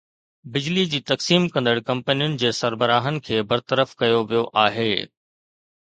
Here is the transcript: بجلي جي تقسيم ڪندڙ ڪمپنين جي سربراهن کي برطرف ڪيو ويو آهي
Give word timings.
بجلي 0.53 0.85
جي 0.93 1.01
تقسيم 1.09 1.45
ڪندڙ 1.57 1.75
ڪمپنين 1.91 2.35
جي 2.45 2.53
سربراهن 2.63 3.23
کي 3.29 3.41
برطرف 3.53 3.97
ڪيو 4.05 4.27
ويو 4.29 4.47
آهي 4.67 4.93